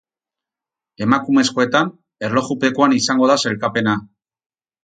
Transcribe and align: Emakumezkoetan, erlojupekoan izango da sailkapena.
Emakumezkoetan, 1.07 1.93
erlojupekoan 2.29 2.97
izango 3.01 3.31
da 3.33 3.39
sailkapena. 3.45 3.99